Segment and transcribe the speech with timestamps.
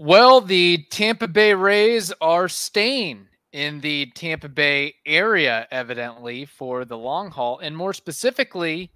[0.00, 6.96] Well, the Tampa Bay Rays are staying in the Tampa Bay area, evidently, for the
[6.96, 8.92] long haul, and more specifically,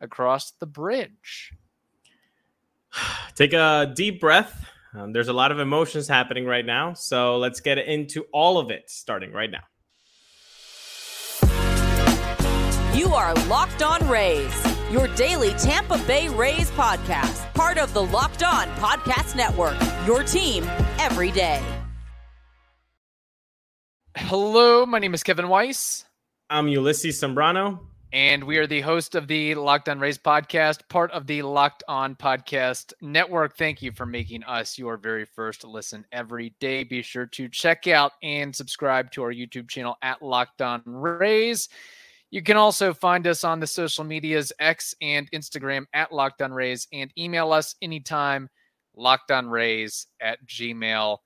[0.00, 1.52] across the bridge.
[3.34, 4.64] Take a deep breath.
[4.94, 6.94] Um, there's a lot of emotions happening right now.
[6.94, 9.64] So let's get into all of it starting right now.
[12.94, 14.54] You are Locked On Rays,
[14.90, 20.64] your daily Tampa Bay Rays podcast, part of the Locked On Podcast Network, your team
[20.98, 21.62] every day.
[24.16, 26.04] Hello, my name is Kevin Weiss.
[26.48, 27.80] I'm Ulises Sambrano.
[28.12, 31.82] And we are the host of the Locked On Rays podcast, part of the Locked
[31.88, 33.58] On Podcast Network.
[33.58, 36.84] Thank you for making us your very first listen every day.
[36.84, 41.68] Be sure to check out and subscribe to our YouTube channel at Locked On Rays.
[42.30, 46.52] You can also find us on the social medias X and Instagram at Locked On
[46.52, 48.48] Rays and email us anytime,
[48.98, 51.18] lockedonrays at gmail.com.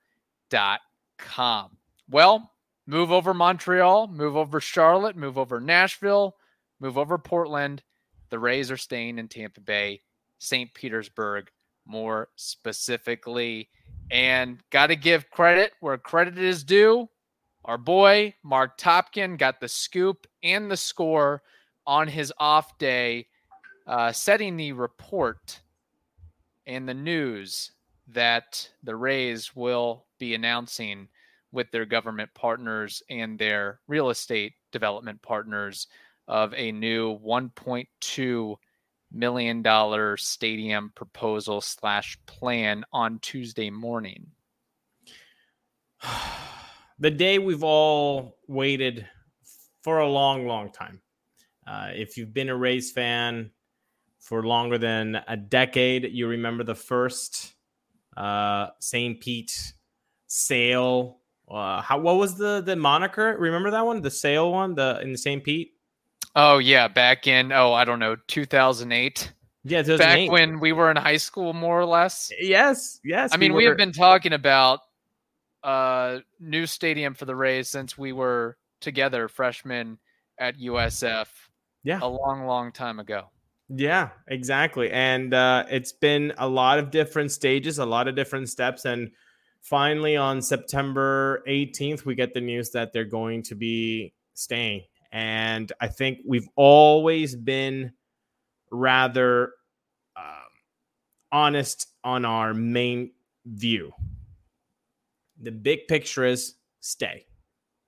[2.09, 2.51] Well,
[2.85, 6.35] move over Montreal, move over Charlotte, move over Nashville,
[6.79, 7.81] move over Portland.
[8.29, 10.01] The Rays are staying in Tampa Bay,
[10.37, 10.73] St.
[10.73, 11.49] Petersburg,
[11.85, 13.69] more specifically.
[14.11, 17.09] And got to give credit where credit is due.
[17.65, 21.43] Our boy, Marc Topkin, got the scoop and the score
[21.85, 23.27] on his off day,
[23.85, 25.61] uh, setting the report
[26.65, 27.71] and the news
[28.07, 31.07] that the Rays will be announcing
[31.51, 35.87] with their government partners and their real estate development partners
[36.27, 38.55] of a new 1.2
[39.11, 44.25] million dollar stadium proposal slash plan on Tuesday morning.
[47.01, 49.07] the day we've all waited
[49.81, 51.01] for a long, long time.
[51.67, 53.49] Uh, if you've been a Rays fan
[54.19, 57.55] for longer than a decade, you remember the first
[58.15, 59.19] uh, St.
[59.19, 59.73] Pete
[60.27, 61.17] sale.
[61.49, 63.35] Uh, how what was the the moniker?
[63.37, 65.43] Remember that one, the sale one, the in the St.
[65.43, 65.73] Pete.
[66.35, 69.33] Oh yeah, back in oh I don't know 2008.
[69.63, 72.31] Yeah, back when we were in high school, more or less.
[72.39, 73.31] Yes, yes.
[73.33, 74.79] I mean, we, we have been talking about
[75.63, 79.97] uh new stadium for the Rays since we were together freshmen
[80.39, 81.27] at USF.
[81.83, 81.99] Yeah.
[82.01, 83.29] A long, long time ago.
[83.69, 84.91] Yeah, exactly.
[84.91, 88.83] And uh, it's been a lot of different stages, a lot of different steps.
[88.85, 89.11] And
[89.61, 94.83] finally, on September 18th, we get the news that they're going to be staying.
[95.13, 97.93] And I think we've always been
[98.71, 99.53] rather
[100.17, 100.51] um,
[101.31, 103.11] honest on our main
[103.45, 103.93] view.
[105.41, 107.25] The big picture is stay.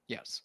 [0.07, 0.41] Yes.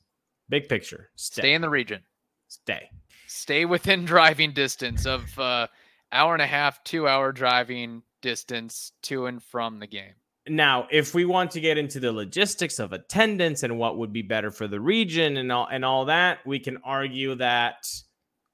[0.49, 1.11] Big picture.
[1.17, 2.03] Stay, stay in the region.
[2.49, 2.91] Stay.
[3.27, 5.67] Stay within driving distance of uh,
[6.13, 10.15] hour and a half, two hour driving distance to and from the game.
[10.49, 14.23] Now, if we want to get into the logistics of attendance and what would be
[14.23, 17.87] better for the region and all and all that, we can argue that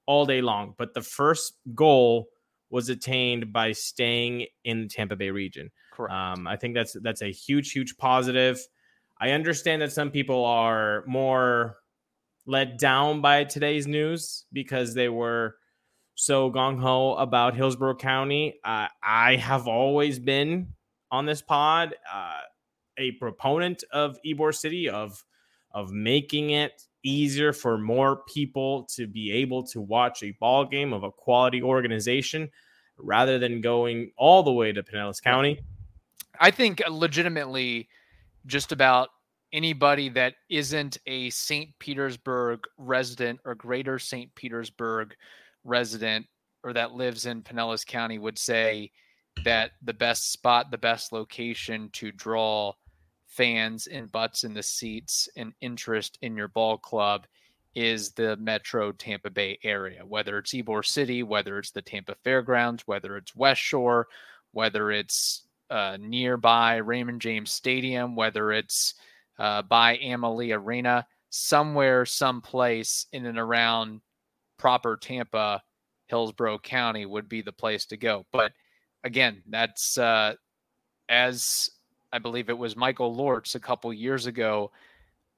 [0.05, 0.75] all day long.
[0.77, 2.27] But the first goal
[2.69, 5.69] was attained by staying in the Tampa Bay region.
[5.95, 6.13] Correct.
[6.13, 8.59] Um, I think that's that's a huge, huge positive.
[9.19, 11.77] I understand that some people are more
[12.45, 15.55] let down by today's news because they were
[16.15, 18.55] so gung ho about Hillsborough County.
[18.63, 20.73] Uh, I have always been
[21.11, 22.39] on this pod uh,
[22.97, 25.23] a proponent of Ybor City of
[25.71, 30.93] of making it easier for more people to be able to watch a ball game
[30.93, 32.49] of a quality organization
[32.97, 35.59] rather than going all the way to Pinellas County.
[36.39, 37.87] I think uh, legitimately
[38.45, 39.09] just about
[39.53, 41.69] anybody that isn't a St.
[41.79, 44.33] Petersburg resident or greater St.
[44.35, 45.15] Petersburg
[45.63, 46.25] resident
[46.63, 48.91] or that lives in Pinellas County would say
[49.43, 52.73] that the best spot, the best location to draw
[53.27, 57.27] fans and butts in the seats and interest in your ball club
[57.75, 62.83] is the metro Tampa Bay area, whether it's Ybor City, whether it's the Tampa Fairgrounds,
[62.87, 64.07] whether it's West Shore,
[64.51, 68.93] whether it's uh, nearby Raymond James Stadium, whether it's
[69.39, 74.01] uh, by Amalie Arena, somewhere, someplace in and around
[74.57, 75.61] proper Tampa,
[76.07, 78.25] Hillsborough County would be the place to go.
[78.31, 78.51] But
[79.03, 80.35] again, that's uh,
[81.09, 81.69] as
[82.11, 84.71] I believe it was Michael Lortz a couple years ago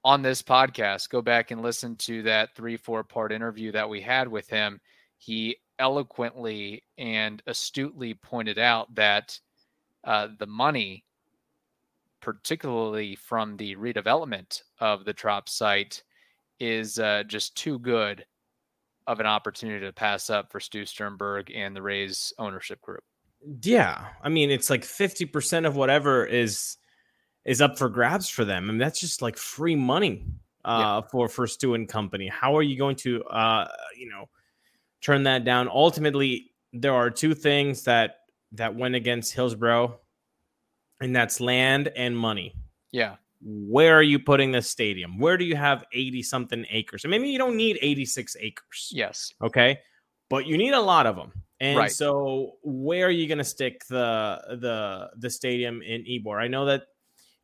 [0.04, 1.10] on this podcast.
[1.10, 4.80] Go back and listen to that three, four part interview that we had with him.
[5.18, 9.40] He eloquently and astutely pointed out that
[10.08, 11.04] uh, the money
[12.22, 16.04] particularly from the redevelopment of the Trop site,
[16.60, 18.26] is uh, just too good
[19.06, 23.04] of an opportunity to pass up for Stu Sternberg and the Rays ownership group.
[23.62, 26.78] Yeah, I mean it's like fifty percent of whatever is
[27.46, 28.66] is up for grabs for them.
[28.66, 30.26] I mean, that's just like free money
[30.66, 31.10] uh, yeah.
[31.10, 32.28] for for Stu and company.
[32.28, 34.28] How are you going to, uh, you know,
[35.02, 35.70] turn that down?
[35.70, 38.17] Ultimately, there are two things that
[38.54, 40.00] that went against Hillsborough,
[41.02, 42.56] and that's land and money.
[42.92, 43.16] Yeah.
[43.42, 45.20] Where are you putting this stadium?
[45.20, 47.04] Where do you have 80 something acres?
[47.04, 48.90] And maybe you don't need 86 acres.
[48.92, 49.32] Yes.
[49.42, 49.80] Okay.
[50.30, 51.32] But you need a lot of them.
[51.60, 51.92] And right.
[51.92, 56.40] so where are you going to stick the the the stadium in Ybor?
[56.40, 56.84] I know that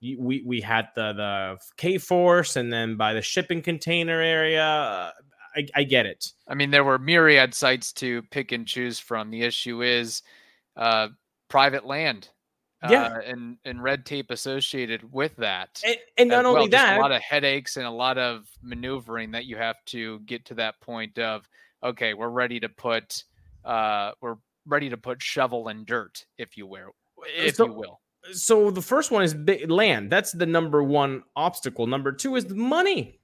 [0.01, 4.65] we we had the the K Force and then by the shipping container area.
[4.65, 5.11] Uh,
[5.55, 6.31] I, I, get it.
[6.47, 9.29] I mean, there were myriad sites to pick and choose from.
[9.29, 10.23] The issue is
[10.75, 11.09] uh,
[11.49, 12.29] private land.
[12.89, 17.01] Yeah, uh, and and red tape associated with that, and, and not only that, a
[17.01, 20.81] lot of headaches and a lot of maneuvering that you have to get to that
[20.81, 21.47] point of
[21.81, 23.23] okay, we're ready to put
[23.63, 24.35] uh, we're
[24.65, 26.95] ready to put shovel and dirt, if you will,
[27.37, 28.01] if so, you will.
[28.31, 29.35] So the first one is
[29.67, 30.09] land.
[30.09, 31.87] That's the number one obstacle.
[31.87, 33.19] Number two is the money.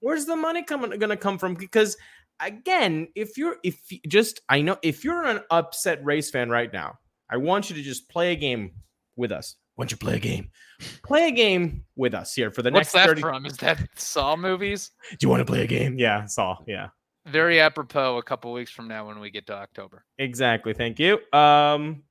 [0.00, 1.54] Where's the money coming going to come from?
[1.54, 1.96] Because
[2.40, 6.72] again, if you're if you just I know if you're an upset Rays fan right
[6.72, 6.98] now,
[7.30, 8.72] I want you to just play a game
[9.16, 9.56] with us.
[9.76, 10.50] Why don't you play a game?
[11.02, 13.46] Play a game with us here for the What's next that 30 from?
[13.46, 14.90] Is that Saw movies?
[15.10, 15.98] Do you want to play a game?
[15.98, 16.58] Yeah, Saw.
[16.66, 16.88] Yeah
[17.26, 20.04] very apropos a couple weeks from now when we get to October.
[20.18, 20.72] Exactly.
[20.72, 21.18] Thank you.
[21.32, 22.02] Um,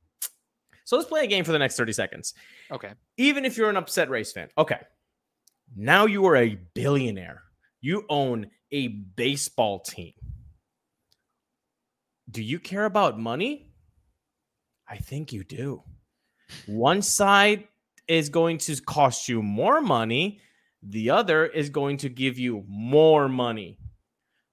[0.86, 2.34] so let's play a game for the next 30 seconds.
[2.72, 2.94] Okay.
[3.18, 4.50] Even if you're an upset Rays fan.
[4.58, 4.80] Okay.
[5.76, 7.44] Now you are a billionaire.
[7.82, 10.14] You own a baseball team.
[12.30, 13.72] Do you care about money?
[14.88, 15.84] I think you do.
[16.66, 17.68] One side
[18.08, 20.40] is going to cost you more money,
[20.82, 23.78] the other is going to give you more money.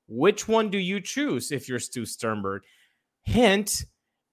[0.08, 2.62] Which one do you choose if you're Stu Sternberg?
[3.22, 3.84] Hint,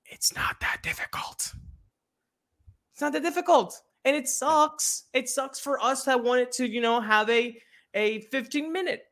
[0.06, 1.54] it's not that difficult.
[2.92, 3.80] It's not that difficult.
[4.06, 5.06] And it sucks.
[5.13, 7.57] It sucks for us that wanted to, you know, have a
[7.96, 9.04] a 15 minute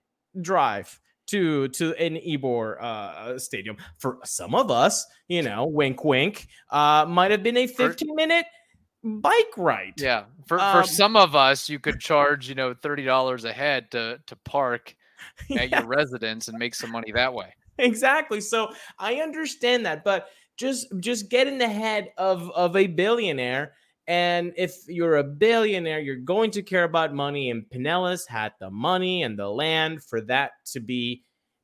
[0.41, 0.99] drive
[1.31, 3.77] to to an Ybor uh, stadium.
[3.97, 8.45] For some of us, you know, wink wink, uh, might have been a 15 minute
[9.03, 9.93] bike ride.
[9.97, 10.25] Yeah.
[10.47, 14.19] For um, for some of us, you could charge, you know, $30 a head to
[14.27, 14.95] to park
[15.57, 15.79] at yeah.
[15.79, 17.53] your residence and make some money that way.
[17.77, 18.41] Exactly.
[18.41, 18.69] So
[18.99, 20.27] I understand that, but
[20.57, 23.73] just just get in the head of of a billionaire.
[24.07, 27.49] And if you're a billionaire, you're going to care about money.
[27.49, 31.23] And Pinellas had the money and the land for that to be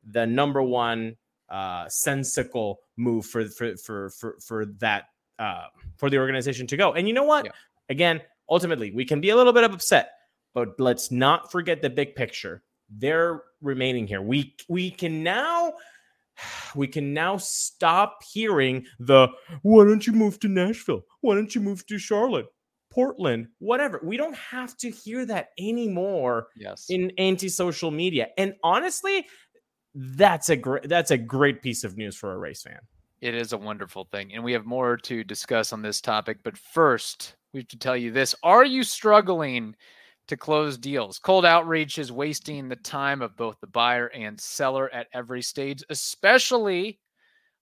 [0.09, 1.15] the number one
[1.49, 5.05] uh, sensical move for for for for, for that
[5.39, 5.65] uh,
[5.97, 6.93] for the organization to go.
[6.93, 7.45] And you know what?
[7.45, 7.51] Yeah.
[7.89, 10.11] Again, ultimately, we can be a little bit upset,
[10.53, 14.21] but let's not forget the big picture they're remaining here.
[14.21, 15.73] We we can now
[16.75, 19.27] we can now stop hearing the
[19.61, 21.01] why don't you move to Nashville?
[21.21, 22.47] Why don't you move to Charlotte?
[22.89, 23.99] Portland, whatever.
[24.03, 26.87] We don't have to hear that anymore yes.
[26.89, 28.29] in anti-social media.
[28.37, 29.27] And honestly,
[29.93, 32.79] that's a great that's a great piece of news for a Rays fan.
[33.21, 34.33] It is a wonderful thing.
[34.33, 37.97] And we have more to discuss on this topic, but first, we have to tell
[37.97, 38.35] you this.
[38.43, 39.75] Are you struggling
[40.27, 41.19] to close deals.
[41.19, 45.83] Cold outreach is wasting the time of both the buyer and seller at every stage,
[45.89, 46.99] especially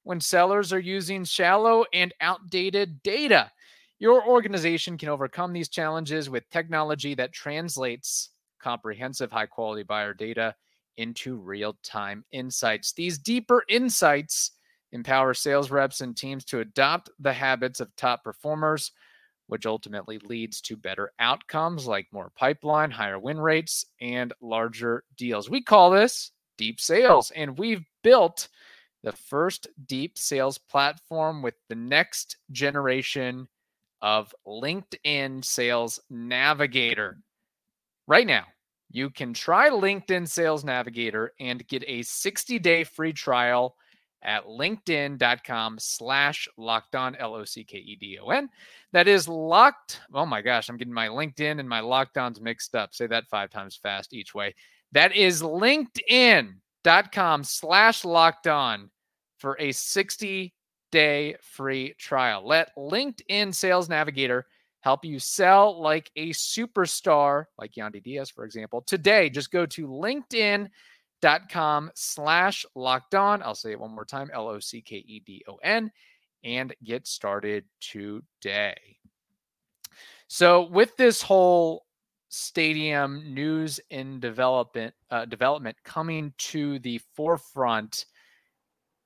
[0.03, 3.51] when sellers are using shallow and outdated data.
[3.99, 8.29] Your organization can overcome these challenges with technology that translates
[8.61, 10.55] comprehensive, high quality buyer data
[10.97, 12.93] into real time insights.
[12.93, 14.51] These deeper insights
[14.91, 18.91] empower sales reps and teams to adopt the habits of top performers
[19.47, 25.49] which ultimately leads to better outcomes like more pipeline, higher win rates, and larger deals.
[25.49, 28.47] We call this deep sales, and we've built
[29.03, 33.47] the first deep sales platform with the next generation
[34.01, 37.17] of LinkedIn Sales Navigator.
[38.07, 38.45] Right now,
[38.89, 43.75] you can try LinkedIn Sales Navigator and get a 60 day free trial
[44.25, 48.49] at linkedin.com slash locked on, L O C K E D O N.
[48.91, 50.01] That is locked.
[50.13, 52.93] Oh my gosh, I'm getting my LinkedIn and my lockdowns mixed up.
[52.93, 54.55] Say that five times fast each way.
[54.91, 58.89] That is linkedin.com slash locked on
[59.37, 60.53] for a 60
[60.91, 62.47] day free trial.
[62.47, 64.45] Let LinkedIn Sales Navigator
[64.81, 68.81] help you sell like a superstar, like Yandy Diaz, for example.
[68.81, 70.69] Today, just go to LinkedIn
[71.21, 73.41] dot com slash locked on.
[73.41, 75.91] I'll say it one more time L O C K E D O N
[76.43, 78.75] and get started today.
[80.27, 81.85] So, with this whole
[82.29, 88.05] stadium news and development uh, development coming to the forefront,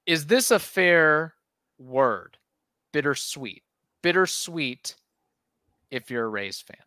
[0.06, 1.34] is this a fair
[1.78, 2.38] word?
[2.94, 3.64] Bittersweet.
[4.02, 4.96] Bittersweet
[5.92, 6.78] if you're a Rays fan.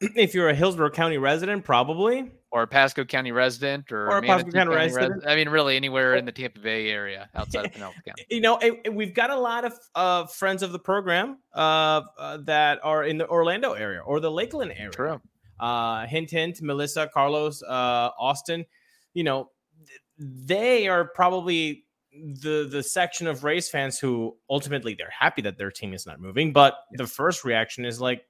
[0.16, 2.30] if you're a Hillsborough County resident, probably.
[2.54, 5.26] Or a Pasco County resident, or, Or a Pasco County resident.
[5.26, 8.26] I mean, really anywhere in the Tampa Bay area outside of Pinellas County.
[8.28, 12.02] You know, it- it- we've got a lot of uh, friends of the program uh,
[12.18, 14.90] uh, that are in the Orlando area or the Lakeland area.
[14.90, 15.20] True.
[15.60, 18.66] uh, hint, hint, Melissa, Carlos, uh, Austin,
[19.14, 19.50] you know,
[19.86, 25.56] th- they are probably the the section of Rays fans who ultimately they're happy that
[25.56, 28.26] their team is not moving, but the first reaction is like,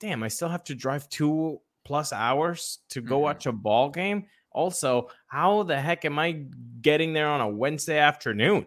[0.00, 3.22] damn, I still have to drive two plus hours to go Mhm.
[3.22, 4.26] watch a ball game.
[4.50, 6.44] Also, how the heck am I
[6.80, 8.66] getting there on a Wednesday afternoon?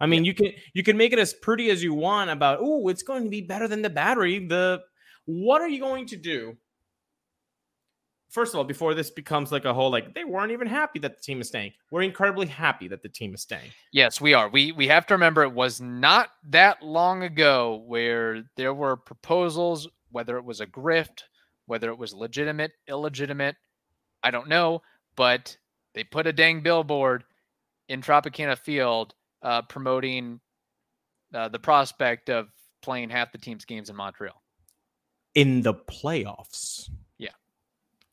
[0.00, 2.88] I mean, you can you can make it as pretty as you want about, oh,
[2.88, 4.46] it's going to be better than the battery.
[4.46, 4.82] The
[5.26, 6.56] what are you going to do
[8.30, 11.16] first of all, before this becomes like a whole like they weren't even happy that
[11.16, 11.72] the team is staying.
[11.90, 13.70] We're incredibly happy that the team is staying.
[13.92, 14.48] Yes, we are.
[14.48, 19.86] We we have to remember it was not that long ago where there were proposals,
[20.10, 21.24] whether it was a grift,
[21.72, 23.56] whether it was legitimate, illegitimate,
[24.22, 24.82] I don't know,
[25.16, 25.56] but
[25.94, 27.24] they put a dang billboard
[27.88, 30.38] in Tropicana Field uh, promoting
[31.32, 32.50] uh, the prospect of
[32.82, 34.42] playing half the team's games in Montreal.
[35.34, 36.90] In the playoffs.
[37.16, 37.30] Yeah.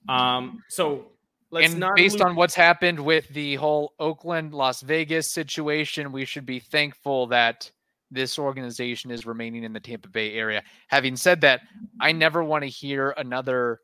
[0.07, 1.07] Um, so
[1.51, 6.13] let's and not based lose- on what's happened with the whole Oakland Las Vegas situation,
[6.13, 7.69] we should be thankful that
[8.11, 10.63] this organization is remaining in the Tampa Bay area.
[10.87, 11.61] Having said that,
[12.01, 13.79] I never want to hear another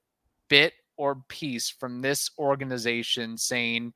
[0.49, 3.93] bit or piece from this organization saying,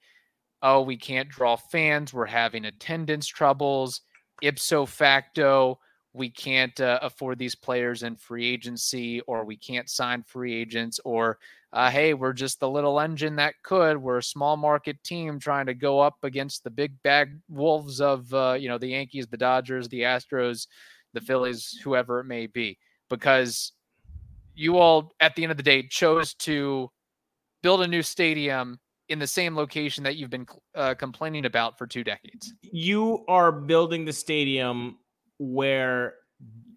[0.61, 4.01] oh, we can't draw fans, we're having attendance troubles,
[4.41, 5.79] ipso facto,
[6.13, 10.99] we can't uh, afford these players in free agency, or we can't sign free agents,
[11.05, 11.37] or
[11.71, 13.97] uh, hey, we're just the little engine that could.
[13.97, 18.33] We're a small market team trying to go up against the big bag wolves of
[18.33, 20.67] uh, you know the Yankees, the Dodgers, the Astros,
[21.13, 22.77] the Phillies, whoever it may be.
[23.09, 23.73] Because
[24.55, 26.89] you all, at the end of the day, chose to
[27.61, 31.87] build a new stadium in the same location that you've been uh, complaining about for
[31.87, 32.53] two decades.
[32.61, 34.97] you are building the stadium
[35.39, 36.15] where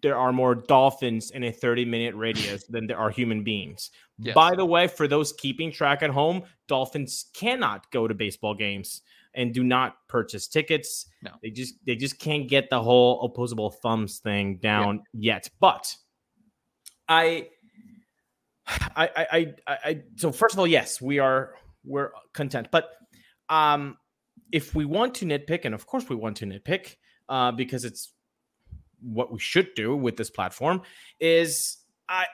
[0.01, 3.91] there are more dolphins in a 30 minute radius than there are human beings.
[4.19, 4.35] Yes.
[4.35, 9.01] By the way, for those keeping track at home, dolphins cannot go to baseball games
[9.33, 11.07] and do not purchase tickets.
[11.23, 11.31] No.
[11.41, 15.49] They just they just can't get the whole opposable thumbs thing down yet.
[15.59, 15.95] But
[17.07, 17.47] I
[18.67, 21.55] I I I, I I so first of all, yes, we are
[21.85, 22.67] we're content.
[22.71, 22.89] But
[23.49, 23.97] um
[24.51, 28.13] if we want to nitpick, and of course we want to nitpick, uh, because it's
[29.03, 30.81] what we should do with this platform,
[31.19, 31.77] is
[32.09, 32.25] I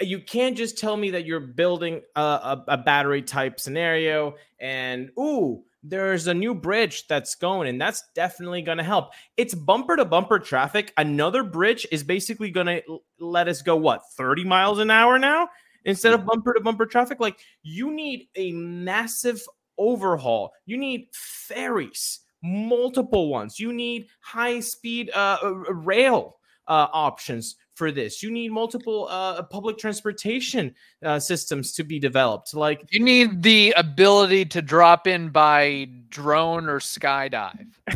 [0.00, 5.10] you can't just tell me that you're building a, a, a battery type scenario and
[5.18, 9.12] ooh there's a new bridge that's going and that's definitely going to help.
[9.36, 10.92] It's bumper to bumper traffic.
[10.96, 12.82] Another bridge is basically going to
[13.20, 15.48] let us go what 30 miles an hour now
[15.84, 16.28] instead of mm-hmm.
[16.30, 17.20] bumper to bumper traffic?
[17.20, 19.42] Like you need a massive
[19.76, 20.52] overhaul.
[20.64, 26.36] You need ferries multiple ones you need high speed uh, uh, rail
[26.66, 28.22] uh, options for this.
[28.22, 32.54] You need multiple uh, public transportation uh, systems to be developed.
[32.54, 37.66] Like You need the ability to drop in by drone or skydive.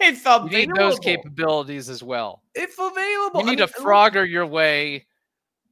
[0.00, 2.42] if You available, need those capabilities as well.
[2.54, 5.06] if available, You I need to Frogger your way,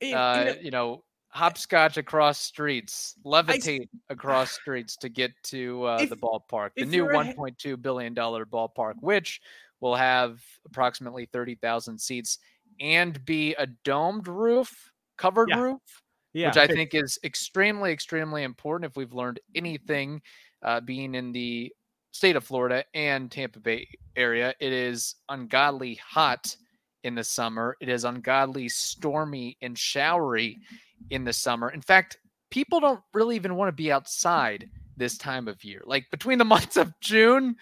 [0.02, 1.03] uh, you know,
[1.34, 6.98] hopscotch across streets, levitate across streets to get to uh, If- the ballpark, the new
[7.04, 9.40] you're a he- 1.2 billion dollar ballpark, which
[9.80, 12.38] will have approximately 30,000 seats
[12.80, 15.60] and be a domed roof, covered Yeah.
[15.60, 15.80] roof,
[16.32, 20.22] yeah, which I think is extremely, extremely important if we've learned anything
[20.62, 21.72] uh, being in the
[22.12, 23.86] state of Florida and Tampa Bay
[24.16, 24.54] area.
[24.60, 26.56] It is ungodly hot
[27.02, 27.76] in the summer.
[27.80, 30.58] It is ungodly stormy and showery
[31.10, 31.70] in the summer.
[31.70, 32.18] In fact,
[32.50, 35.82] people don't really even want to be outside this time of year.
[35.84, 37.56] Like between the months of June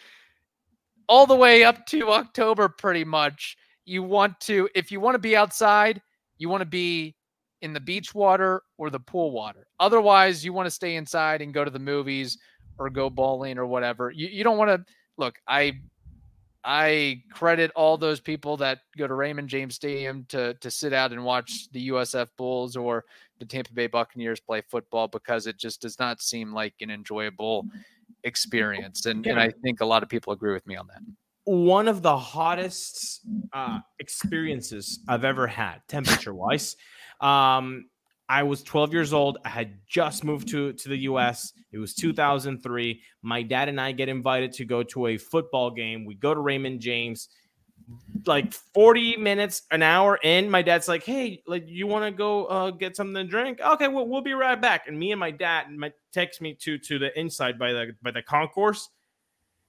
[1.08, 5.18] all the way up to October, pretty much, you want to, if you want to
[5.18, 6.00] be outside,
[6.38, 7.16] you want to be
[7.62, 9.66] in the beach water or the pool water.
[9.80, 12.38] Otherwise, you want to stay inside and go to the movies
[12.78, 14.11] or go bowling or whatever.
[14.11, 15.34] You, you don't want to look.
[15.46, 15.80] I
[16.64, 21.12] I credit all those people that go to Raymond James Stadium to to sit out
[21.12, 23.04] and watch the USF Bulls or
[23.38, 27.66] the Tampa Bay Buccaneers play football because it just does not seem like an enjoyable
[28.25, 29.07] experience.
[29.07, 31.02] And and I think a lot of people agree with me on that.
[31.45, 33.21] one of the hottest
[33.52, 36.76] uh, experiences I've ever had, temperature wise.
[37.21, 37.87] Um,
[38.32, 39.36] I was 12 years old.
[39.44, 41.52] I had just moved to, to the US.
[41.70, 43.02] It was 2003.
[43.20, 46.06] My dad and I get invited to go to a football game.
[46.06, 47.28] We go to Raymond James.
[48.26, 52.46] like 40 minutes, an hour in, my dad's like, Hey, like you want to go
[52.46, 53.60] uh, get something to drink?
[53.60, 54.88] Okay, well, we'll be right back.
[54.88, 58.12] And me and my dad my text me to to the inside by the by
[58.12, 58.88] the concourse.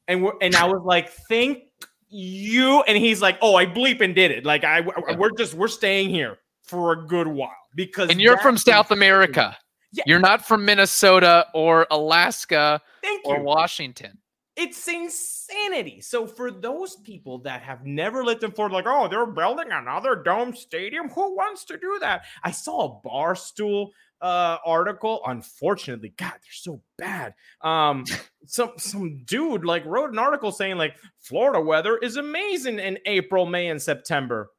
[0.08, 1.64] And we're and I was like, thank
[2.08, 2.82] you.
[2.84, 4.46] And he's like, Oh, I bleep and did it.
[4.46, 4.80] Like I
[5.18, 9.58] we're just we're staying here for a good while because And you're from South America.
[9.92, 10.04] Yeah.
[10.08, 12.82] You're not from Minnesota or Alaska
[13.26, 13.42] or.
[13.42, 14.18] Washington.
[14.56, 16.02] It's insanity.
[16.02, 20.16] So for those people that have never lived in Florida, like, oh, they're building another
[20.16, 21.10] dome stadium.
[21.10, 22.24] Who wants to do that?
[22.44, 23.90] I saw a barstool
[24.24, 25.22] uh, article.
[25.26, 27.34] Unfortunately, God, they're so bad.
[27.62, 28.06] Um,
[28.46, 33.46] some some dude like wrote an article saying like Florida weather is amazing in April,
[33.46, 34.50] May, and September.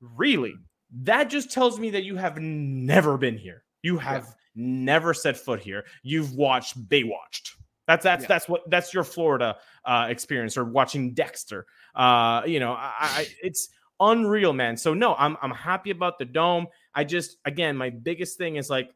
[0.00, 0.54] Really,
[1.02, 3.64] that just tells me that you have never been here.
[3.82, 4.32] You have yeah.
[4.54, 5.84] never set foot here.
[6.02, 7.50] You've watched Baywatched.
[7.86, 8.28] That's that's yeah.
[8.28, 11.66] that's what that's your Florida uh, experience or watching Dexter.
[11.94, 13.68] Uh, you know, I, I, it's
[14.00, 14.76] unreal, man.
[14.76, 16.66] So no, I'm I'm happy about the dome.
[16.94, 18.90] I just again, my biggest thing is like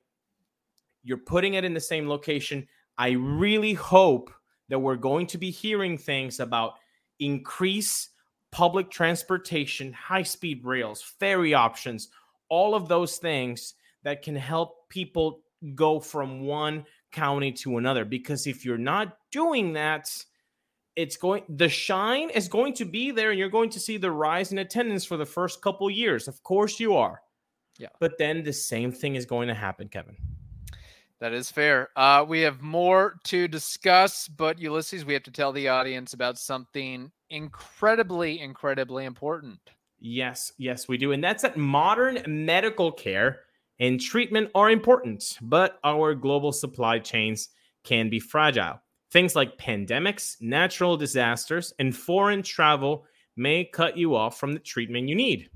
[1.05, 2.67] you're putting it in the same location.
[2.97, 4.33] I really hope
[4.69, 6.75] that we're going to be hearing things about
[7.21, 8.11] increase
[8.51, 12.09] public transportation, high speed rails, ferry options,
[12.49, 13.75] all of those things
[14.05, 15.41] that can help people
[15.75, 18.05] go from one county to another.
[18.05, 20.09] Because if you're not doing that
[20.99, 24.11] it's going the shine is going to be there and you're going to see the
[24.11, 26.27] rise in attendance for the first couple years.
[26.27, 27.23] Of course you are.
[27.79, 27.91] Yeah.
[28.01, 30.17] But then the same thing is going to happen kevin.
[31.21, 31.91] That is fair.
[31.95, 36.37] Uh, we have more to discuss but ulysses we have to tell the audience about
[36.37, 39.59] something incredibly incredibly important
[40.01, 43.41] yes yes we do and that's that modern medical care
[43.81, 47.51] and treatment are important, but our global supply chains
[47.85, 48.81] can be fragile.
[49.11, 53.07] Things like pandemics, natural disasters, and foreign travel
[53.37, 55.49] may cut you off from the treatment you need.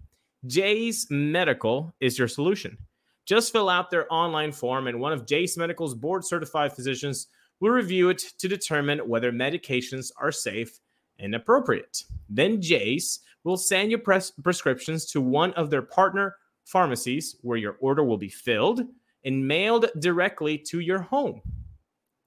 [0.47, 2.79] Jase Medical is your solution.
[3.27, 7.29] Just fill out their online form, and one of Jase Medical's board certified physicians
[7.61, 10.79] will review it to determine whether medications are safe
[11.23, 12.05] and appropriate.
[12.29, 17.77] Then Jase will send your pres- prescriptions to one of their partner pharmacies where your
[17.81, 18.83] order will be filled
[19.25, 21.41] and mailed directly to your home.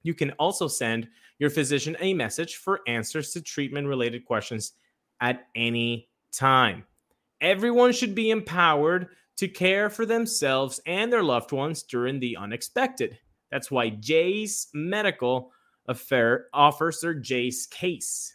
[0.04, 1.08] You can also send
[1.40, 4.74] your physician a message for answers to treatment related questions
[5.22, 6.86] at any time.
[7.42, 13.18] Everyone should be empowered to care for themselves and their loved ones during the unexpected.
[13.52, 15.52] That's why Jase Medical
[15.88, 18.34] Affair offers their Jase case.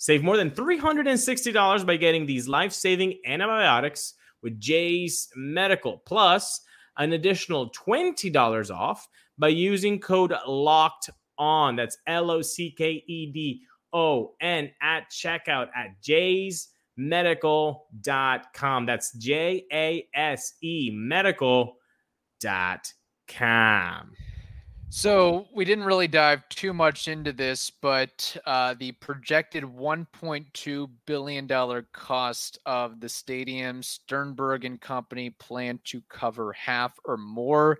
[0.00, 6.62] Save more than $360 by getting these life saving antibiotics with Jase Medical, plus
[6.96, 11.76] an additional $20 off by using code LOCKED on.
[11.76, 13.60] That's L O C K E D
[13.92, 18.86] O N at checkout at jasemedical.com.
[18.86, 21.76] That's J A S E medical.com.
[24.92, 31.46] So we didn't really dive too much into this, but uh, the projected 1.2 billion
[31.46, 37.78] dollar cost of the stadium, Sternberg and Company plan to cover half or more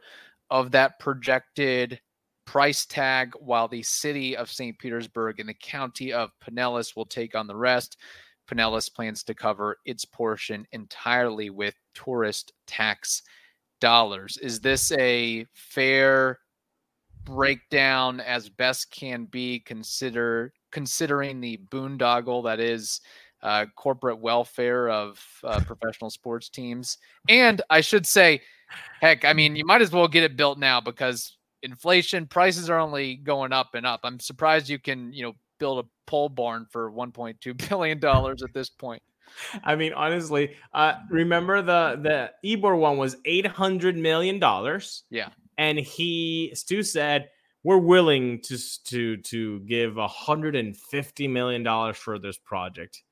[0.51, 2.01] of that projected
[2.47, 4.79] price tag, while the city of St.
[4.79, 7.97] Petersburg and the county of Pinellas will take on the rest.
[8.49, 13.23] Pinellas plans to cover its portion entirely with tourist tax
[13.81, 14.39] dollars.
[14.41, 16.39] Is this a fair?
[17.25, 23.01] Breakdown as best can be consider considering the boondoggle that is
[23.43, 26.99] uh, corporate welfare of uh, professional sports teams.
[27.29, 28.43] And I should say,
[29.01, 32.79] heck, I mean, you might as well get it built now because inflation prices are
[32.79, 34.01] only going up and up.
[34.05, 38.53] I'm surprised you can, you know, build a pole barn for 1.2 billion dollars at
[38.53, 39.03] this point.
[39.63, 45.05] I mean, honestly, uh, remember the the Ybor one was 800 million dollars.
[45.09, 45.29] Yeah
[45.61, 47.29] and he Stu said
[47.63, 53.03] we're willing to to to give 150 million dollars for this project.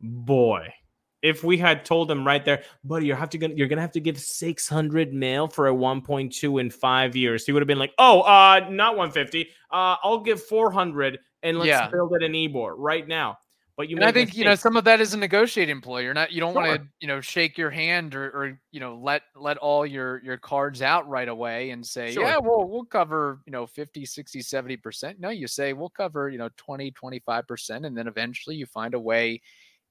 [0.00, 0.72] Boy,
[1.20, 4.00] if we had told him right there, buddy, you're have to you're gonna have to
[4.00, 7.44] give 600 mil for a 1.2 in five years.
[7.44, 9.48] He would have been like, oh, uh, not 150.
[9.72, 11.88] Uh, I'll give 400 and let's yeah.
[11.88, 13.38] build it in Ybor right now.
[13.76, 16.00] But you, I think you know some of that is a negotiating ploy.
[16.00, 16.62] You're not, you don't sure.
[16.62, 20.22] want to, you know, shake your hand or, or, you know, let let all your
[20.24, 22.22] your cards out right away and say, sure.
[22.22, 25.20] yeah, well, we'll cover, you know, 50, 60, 70 percent.
[25.20, 28.94] No, you say we'll cover, you know, 20, 25 percent, and then eventually you find
[28.94, 29.42] a way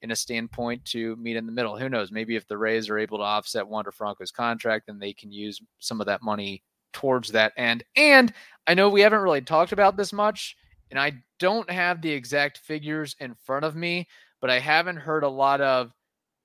[0.02, 1.78] in a standpoint to meet in the middle.
[1.78, 2.12] Who knows?
[2.12, 5.62] Maybe if the Rays are able to offset Wander Franco's contract, then they can use
[5.78, 7.84] some of that money towards that end.
[7.96, 8.34] And
[8.66, 10.58] I know we haven't really talked about this much
[10.92, 14.08] and I don't have the exact figures in front of me,
[14.42, 15.92] but I haven't heard a lot of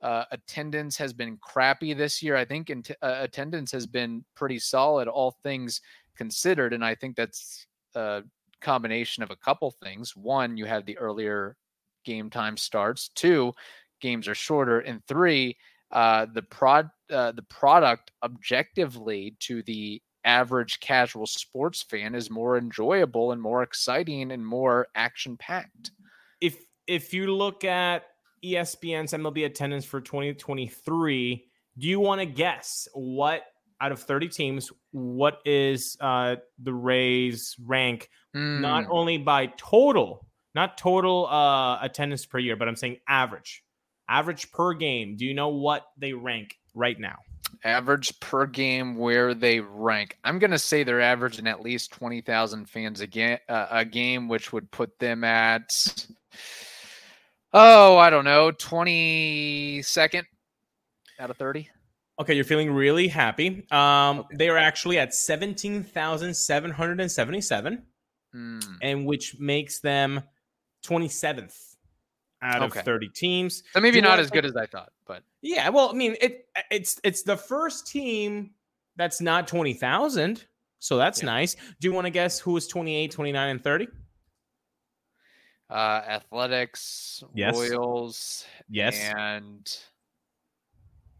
[0.02, 2.36] uh, attendance has been crappy this year.
[2.36, 5.80] I think in uh, attendance has been pretty solid, all things
[6.16, 8.22] considered, and I think that's a
[8.60, 10.16] combination of a couple things.
[10.16, 11.56] One, you have the earlier
[12.04, 13.10] game time starts.
[13.14, 13.52] Two,
[14.00, 15.56] games are shorter, and three,
[15.92, 22.56] uh, the prod uh, the product objectively to the average casual sports fan is more
[22.56, 25.92] enjoyable and more exciting and more action packed.
[26.40, 26.56] If
[26.86, 28.04] if you look at
[28.44, 31.44] ESPN's MLB attendance for 2023,
[31.78, 33.42] do you want to guess what
[33.80, 38.60] out of 30 teams, what is uh, the Rays rank mm.
[38.60, 38.92] not hmm.
[38.92, 43.62] only by total, not total uh, attendance per year, but I'm saying average,
[44.08, 45.16] average per game.
[45.16, 47.16] Do you know what they rank right now?
[47.62, 50.16] Average per game where they rank.
[50.24, 54.28] I'm going to say they're averaging at least 20,000 fans a, game, uh, a game,
[54.28, 55.70] which would put them at,
[57.52, 60.24] oh, I don't know, 22nd
[61.18, 61.68] out of 30.
[62.18, 63.66] Okay, you're feeling really happy.
[63.70, 64.36] Um, okay.
[64.36, 67.82] They are actually at 17,777,
[68.34, 68.76] mm.
[68.82, 70.22] and which makes them
[70.84, 71.70] 27th
[72.42, 72.80] out okay.
[72.80, 73.62] of 30 teams.
[73.72, 75.68] So maybe not as good as I thought, but yeah.
[75.70, 78.50] Well, I mean, it it's it's the first team
[78.94, 80.44] that's not 20,000,
[80.78, 81.26] so that's yeah.
[81.26, 81.56] nice.
[81.80, 83.88] Do you want to guess who is 28, 29, and 30?
[85.68, 87.56] Uh, Athletics, yes.
[87.56, 89.78] Royals, yes, and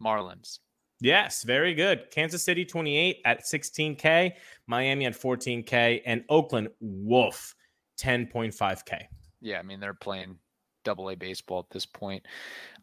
[0.01, 0.61] Marlins.
[1.01, 2.13] Yes, very good.
[2.13, 4.33] Kansas City 28 at 16K,
[4.69, 7.57] Miami at 14K, and Oakland, Wolf,
[8.01, 9.07] 10.5K.
[9.41, 10.37] Yeah, I mean, they're playing
[10.91, 12.27] double A baseball at this point.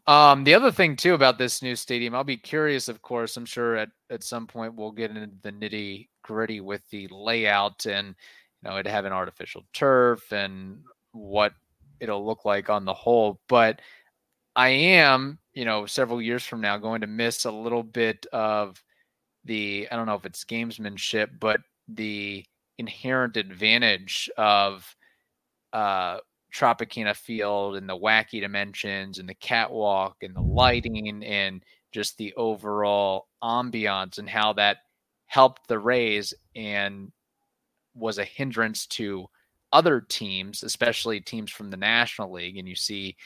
[0.06, 3.36] Um, the other thing too about this new stadium, I'll be curious, of course.
[3.36, 7.86] I'm sure at, at some point we'll get into the nitty gritty with the layout
[7.86, 10.78] and you know it have an artificial turf and
[11.12, 11.52] what
[12.00, 13.38] it'll look like on the whole.
[13.48, 13.80] But
[14.56, 18.82] I am, you know, several years from now going to miss a little bit of
[19.44, 22.46] the I don't know if it's gamesmanship, but the
[22.78, 24.96] inherent advantage of
[25.74, 26.18] uh
[26.52, 32.34] Tropicana Field and the wacky dimensions and the catwalk and the lighting and just the
[32.34, 34.78] overall ambiance and how that
[35.26, 37.12] helped the Rays and
[37.94, 39.26] was a hindrance to
[39.72, 42.56] other teams, especially teams from the National League.
[42.56, 43.16] And you see,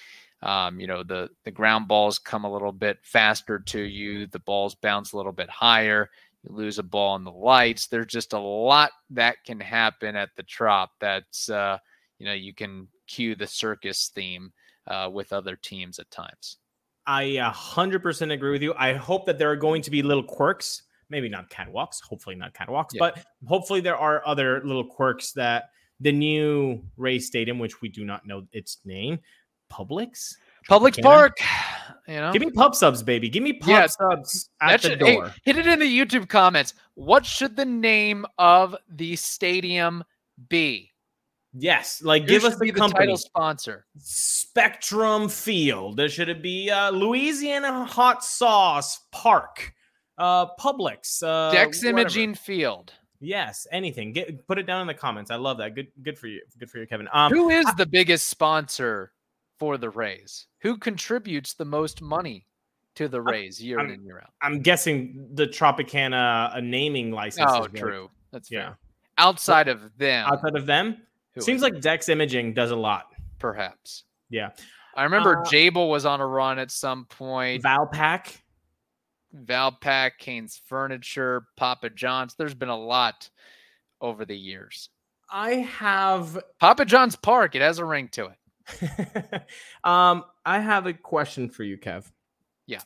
[0.42, 4.40] um, you know, the the ground balls come a little bit faster to you, the
[4.40, 6.11] balls bounce a little bit higher.
[6.42, 7.87] You lose a ball in the lights.
[7.87, 10.90] There's just a lot that can happen at the Trop.
[11.00, 11.78] That's uh,
[12.18, 14.53] you know, you can cue the circus theme
[14.87, 16.59] uh, with other teams at times.
[17.07, 18.75] I 100% agree with you.
[18.77, 22.55] I hope that there are going to be little quirks, maybe not catwalks, hopefully not
[22.55, 23.01] catwalks, yeah.
[23.01, 25.70] but hopefully there are other little quirks that
[26.01, 29.18] the new Ray Stadium, which we do not know its name,
[29.70, 30.35] Publix,
[30.68, 31.38] Publix Park.
[32.07, 33.29] You know, give me pub subs, baby.
[33.29, 35.27] Give me pub yeah, subs at the should, door.
[35.27, 36.75] Hey, hit it in the YouTube comments.
[36.94, 40.05] What should the name of the stadium
[40.48, 40.91] be?
[41.55, 43.85] Yes, like give us the, title sponsor.
[43.99, 45.99] Spectrum Field.
[45.99, 49.75] There should it be uh, Louisiana Hot Sauce Park,
[50.17, 52.01] uh, Publix, uh, Dex whatever.
[52.01, 52.95] Imaging Field.
[53.21, 54.12] Yes, anything.
[54.12, 55.31] Get put it down in the comments.
[55.31, 55.75] I love that.
[55.75, 56.41] Good, good for you.
[56.59, 57.09] Good for you, Kevin.
[57.12, 59.12] Um, Who is I, the biggest sponsor
[59.59, 60.47] for the Rays?
[60.62, 62.47] Who contributes the most money
[62.95, 64.31] to the Rays year I'm, in and year out?
[64.41, 67.51] I'm guessing the Tropicana uh, naming license.
[67.55, 68.11] Oh, true.
[68.33, 68.59] That's fair.
[68.59, 68.75] yeah.
[69.19, 70.97] Outside of them, outside of them,
[71.35, 73.07] who Seems like Dex Imaging does a lot.
[73.38, 74.05] Perhaps.
[74.31, 74.51] Yeah.
[74.95, 77.62] I remember uh, Jabil was on a run at some point.
[77.62, 78.38] Valpak.
[79.35, 82.35] Valpak, Kane's Furniture, Papa John's.
[82.35, 83.31] There's been a lot
[84.01, 84.90] over the years.
[85.31, 87.55] I have Papa John's Park.
[87.55, 89.42] It has a ring to it.
[89.85, 92.05] um, I have a question for you, Kev.
[92.66, 92.81] Yeah.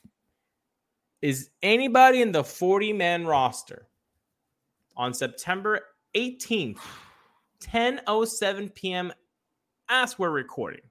[1.21, 3.87] Is anybody in the 40 man roster
[4.95, 5.81] on September
[6.15, 6.79] 18th
[7.63, 9.11] 10:07 p.m.
[9.89, 10.81] as we're recording.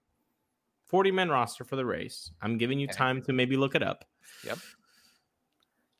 [0.86, 2.30] 40 man roster for the Rays.
[2.40, 4.04] I'm giving you time to maybe look it up.
[4.44, 4.58] Yep.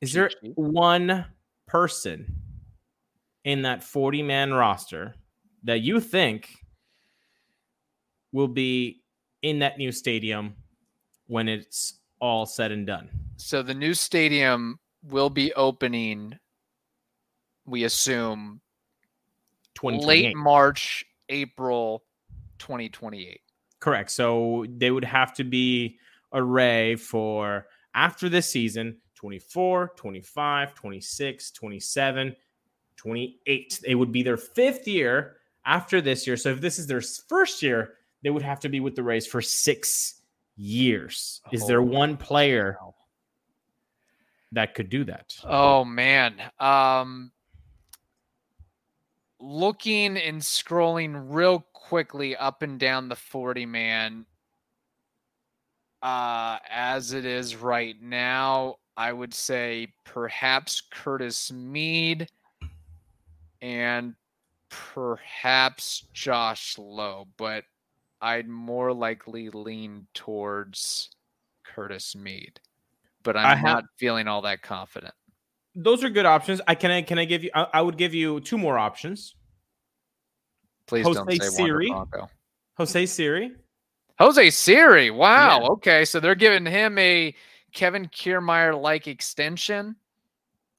[0.00, 1.26] Is there one
[1.66, 2.36] person
[3.44, 5.14] in that 40 man roster
[5.64, 6.54] that you think
[8.32, 9.02] will be
[9.42, 10.54] in that new stadium
[11.26, 13.08] when it's all said and done?
[13.36, 16.38] So the new stadium will be opening,
[17.64, 18.60] we assume,
[19.82, 22.04] late March, April
[22.58, 23.40] 2028.
[23.80, 24.10] Correct.
[24.10, 25.98] So they would have to be
[26.32, 32.36] array for after this season 24, 25, 26, 27,
[32.96, 33.80] 28.
[33.84, 36.36] It would be their fifth year after this year.
[36.36, 39.26] So if this is their first year, they would have to be with the Rays
[39.26, 40.22] for six
[40.56, 41.40] years.
[41.52, 42.78] Is there one player
[44.52, 45.36] that could do that?
[45.44, 46.34] Oh man.
[46.58, 47.32] Um
[49.40, 54.26] looking and scrolling real quickly up and down the 40 man
[56.02, 62.28] uh as it is right now, I would say perhaps Curtis Mead
[63.62, 64.14] and
[64.68, 67.64] perhaps Josh Lowe, but
[68.20, 71.10] I'd more likely lean towards
[71.64, 72.60] Curtis Mead.
[73.22, 75.14] But I'm have- not feeling all that confident.
[75.76, 76.60] Those are good options.
[76.66, 79.34] I can I can I give you I, I would give you two more options.
[80.86, 81.92] Please Jose don't say Siri.
[82.78, 83.52] Jose Siri.
[84.18, 85.10] Jose Siri.
[85.10, 85.60] Wow.
[85.60, 85.68] Yeah.
[85.68, 86.04] Okay.
[86.04, 87.34] So they're giving him a
[87.74, 89.96] Kevin Kiermaier like extension.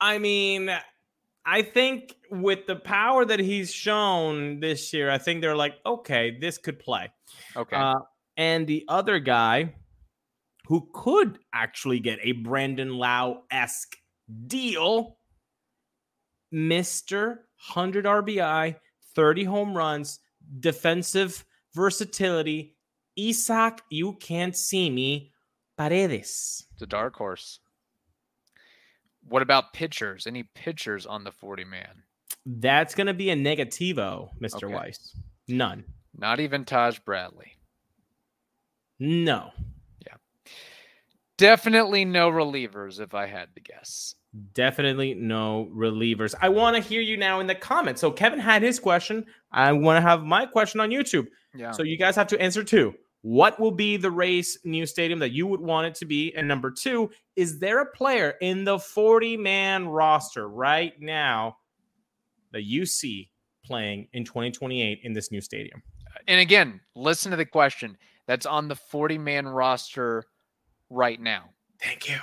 [0.02, 0.72] I mean,
[1.46, 6.38] I think with the power that he's shown this year, I think they're like, okay,
[6.40, 7.12] this could play.
[7.56, 7.76] Okay.
[7.76, 8.00] Uh,
[8.36, 9.74] and the other guy
[10.68, 13.96] who could actually get a Brandon Lowe esque
[14.48, 15.18] deal,
[16.54, 17.28] Mr.
[17.74, 18.76] 100 RBI,
[19.16, 20.20] 30 home runs,
[20.60, 22.76] defensive versatility.
[23.20, 25.32] Isaac, you can't see me.
[25.78, 26.66] Paredes.
[26.74, 27.60] it's a dark horse.
[29.28, 30.26] What about pitchers?
[30.26, 32.04] Any pitchers on the 40 man?
[32.46, 34.64] That's going to be a negativo, Mr.
[34.64, 34.74] Okay.
[34.74, 35.16] Weiss.
[35.48, 35.84] None.
[36.18, 37.54] Not even Taj Bradley.
[39.00, 39.52] No.
[41.38, 44.16] Definitely no relievers, if I had to guess.
[44.54, 46.34] Definitely no relievers.
[46.42, 48.02] I want to hear you now in the comments.
[48.02, 49.26] So Kevin had his question.
[49.52, 51.28] I want to have my question on YouTube.
[51.56, 51.72] Yeah.
[51.72, 52.94] So you guys have to answer too.
[53.22, 56.34] What will be the Rays new stadium that you would want it to be?
[56.36, 61.58] And number two, is there a player in the 40 man roster right now
[62.52, 63.30] that you see
[63.66, 65.82] playing in 2028 in this new stadium?
[66.28, 67.98] and again, listen to the question.
[68.28, 70.24] That's on the 40 man roster
[70.90, 71.50] right now.
[71.82, 72.18] Thank you.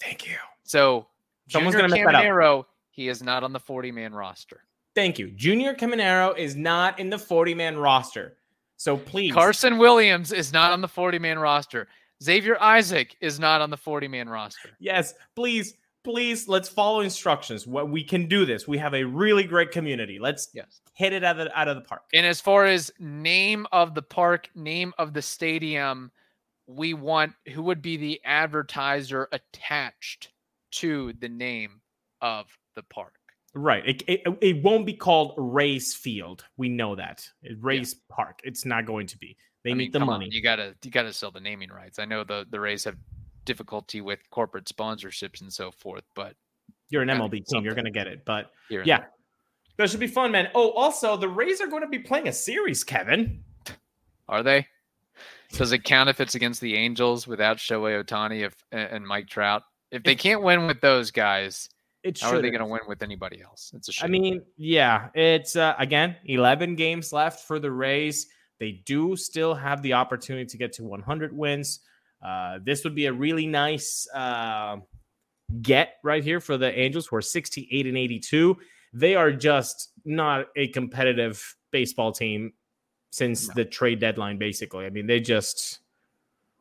[0.00, 0.36] Thank you.
[0.64, 1.06] So
[1.48, 2.24] Someone's Junior gonna make that up.
[2.24, 4.62] Caminero, he is not on the 40 man roster.
[4.94, 5.30] Thank you.
[5.30, 8.36] Junior Caminero is not in the 40 man roster.
[8.76, 9.32] So please.
[9.32, 11.88] Carson Williams is not on the 40 man roster.
[12.22, 14.70] Xavier Isaac is not on the 40 man roster.
[14.78, 17.66] Yes, please, please, let's follow instructions.
[17.66, 18.66] What we can do this.
[18.68, 20.18] We have a really great community.
[20.18, 20.80] Let's Yes.
[20.94, 22.02] hit it out of the, out of the park.
[22.12, 26.10] And as far as name of the park, name of the stadium,
[26.76, 30.30] we want who would be the advertiser attached
[30.72, 31.80] to the name
[32.20, 33.14] of the park.
[33.54, 33.82] Right.
[33.86, 36.44] It, it, it won't be called Rays Field.
[36.56, 37.28] We know that.
[37.58, 38.40] Rays Park.
[38.44, 39.36] It's not going to be.
[39.64, 40.28] They I need mean, the come on, money.
[40.30, 41.98] You gotta you gotta sell the naming rights.
[41.98, 42.96] I know the the Rays have
[43.44, 46.34] difficulty with corporate sponsorships and so forth, but
[46.88, 47.64] You're an MLB team.
[47.64, 48.24] You're to get it.
[48.24, 49.04] But here yeah,
[49.76, 50.48] that should be fun, man.
[50.54, 53.42] Oh, also, the Rays are going to be playing a series, Kevin.
[54.28, 54.66] are they?
[55.52, 59.62] Does it count if it's against the Angels without Shohei Ohtani if and Mike Trout?
[59.90, 61.68] If they can't win with those guys,
[62.04, 63.72] It how are they going to win with anybody else?
[63.74, 64.06] It's a shame.
[64.06, 68.28] I mean, yeah, it's uh, again 11 games left for the Rays.
[68.58, 71.80] They do still have the opportunity to get to 100 wins.
[72.24, 74.76] Uh, this would be a really nice uh,
[75.62, 78.56] get right here for the Angels, who are 68 and 82.
[78.92, 82.52] They are just not a competitive baseball team
[83.10, 83.54] since No.
[83.54, 84.86] the trade deadline, basically.
[84.86, 85.80] I mean, they just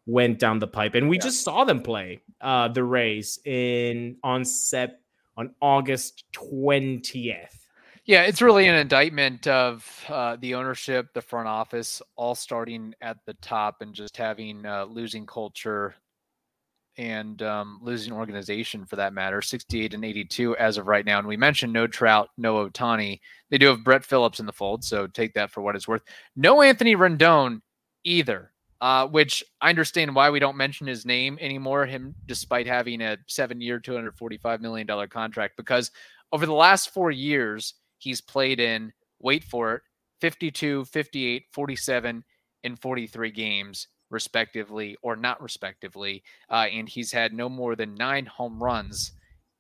[0.06, 1.24] went down the pipe, and we Yeah.
[1.24, 5.02] just saw them play uh, the Rays in on Sep
[5.38, 7.68] on August 20th.
[8.06, 13.18] Yeah, it's really an indictment of uh, the ownership, the front office, all starting at
[13.26, 15.94] the top and just having uh, losing culture
[17.00, 19.42] and um, losing organization for that matter.
[19.42, 21.18] 68 and 82 as of right now.
[21.18, 23.22] And we mentioned no Trout, no Ohtani.
[23.50, 26.04] They do have Brett Phillips in the fold, so take that for what it's worth.
[26.36, 27.62] No Anthony Rendon
[28.04, 33.00] either, uh, which I understand why we don't mention his name anymore, him despite having
[33.00, 35.92] a seven year, $245 million contract, because
[36.34, 39.82] over the last four years, he's played in, wait for it,
[40.20, 42.26] 52, 58, 47,
[42.66, 46.24] and 43 games, respectively, or not respectively.
[46.50, 49.12] Uh, and he's had no more than nine home runs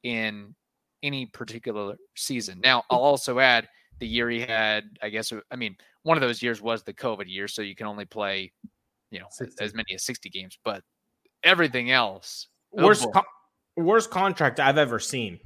[0.03, 0.55] in
[1.03, 2.59] any particular season.
[2.63, 3.67] Now, I'll also add
[3.99, 7.25] the year he had, I guess, I mean, one of those years was the COVID
[7.27, 8.51] year, so you can only play,
[9.11, 9.63] you know, 60.
[9.63, 10.83] as many as 60 games, but
[11.43, 12.47] everything else.
[12.77, 13.23] oh Worst, co-
[13.77, 15.39] worst contract I've ever seen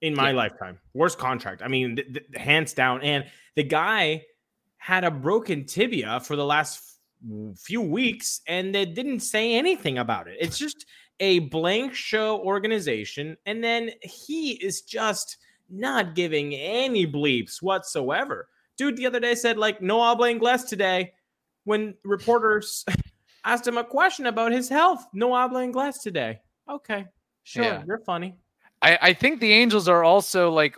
[0.00, 0.36] in my Yeah.
[0.36, 0.78] lifetime.
[0.94, 1.62] Worst contract.
[1.62, 3.02] I mean, th- th- hands down.
[3.02, 4.24] And the guy
[4.78, 6.91] had a broken tibia for the last
[7.56, 10.36] few weeks, and they didn't say anything about it.
[10.40, 10.86] It's just
[11.20, 15.38] a blank show organization, and then he is just
[15.70, 18.48] not giving any bleeps whatsoever.
[18.76, 21.12] Dude, the other day said like no habla inglés today
[21.64, 22.84] when reporters
[23.44, 25.04] Asked him a question about his health.
[25.12, 26.40] No habla inglés today.
[26.70, 27.06] Okay,
[27.42, 27.82] sure, Yeah.
[27.84, 28.36] you're funny.
[28.80, 30.76] I, I think the Angels are also like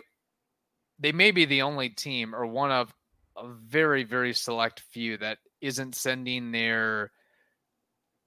[0.97, 2.91] they may be the only team or one of
[3.37, 7.11] a very, very select few that isn't sending their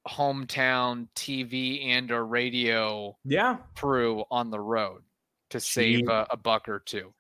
[0.07, 5.03] hometown TV and or radio Yeah, crew on the road
[5.51, 7.12] to save a, a buck or two.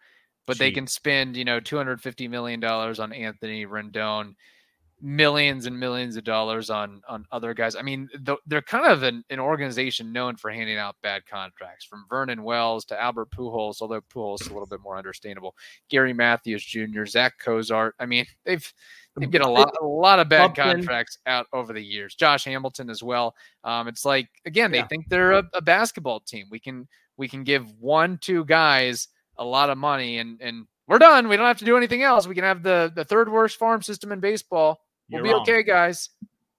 [0.46, 4.34] But they can spend, you know, $250 million on Anthony Rendon,
[5.00, 7.76] millions and millions of dollars on on other guys.
[7.76, 11.84] I mean, th- they're kind of an, an organization known for handing out bad contracts,
[11.84, 15.54] from Vernon Wells to Albert Pujols, although Pujols is a little bit more understandable.
[15.90, 17.94] Gary Matthews Jr., Zach Cozart.
[17.98, 18.72] I mean, they've
[19.20, 20.64] they've get a lot a lot of bad Upton.
[20.76, 22.14] contracts out over the years.
[22.14, 23.34] Josh Hamilton as well.
[23.64, 24.86] Um, it's like again, they Yeah.
[24.86, 26.46] think they're a, a basketball team.
[26.50, 30.98] We can we can give one two guys a lot of money and and we're
[30.98, 31.28] done.
[31.28, 32.26] We don't have to do anything else.
[32.26, 34.80] We can have the the third worst farm system in baseball.
[35.10, 35.42] We'll You're be wrong.
[35.42, 36.10] okay, guys.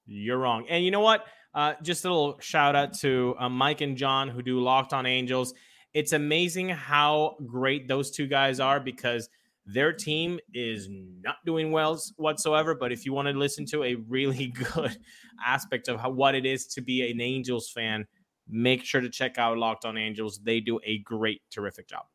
[0.05, 0.65] You're wrong.
[0.69, 1.25] And you know what?
[1.53, 5.05] Uh, just a little shout out to uh, Mike and John who do Locked On
[5.05, 5.53] Angels.
[5.93, 9.29] It's amazing how great those two guys are because
[9.71, 12.73] their team is not doing well whatsoever.
[12.73, 14.97] But if you want to listen to a really good
[15.45, 18.05] aspect of how, what it is to be an Angels fan,
[18.47, 20.39] make sure to check out Locked On Angels.
[20.43, 22.05] They do a great, terrific job.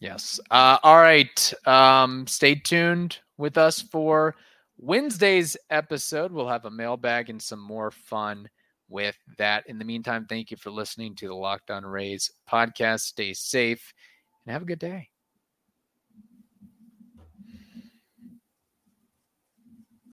[0.00, 0.38] Yes.
[0.50, 1.52] Uh, all right.
[1.66, 4.34] Um, stay tuned with us for
[4.76, 6.32] Wednesday's episode.
[6.32, 8.48] We'll have a mailbag and some more fun
[8.88, 9.64] with that.
[9.66, 13.00] In the meantime, thank you for listening to the Locked On Rays podcast.
[13.00, 13.92] Stay safe
[14.46, 15.10] and have a good day.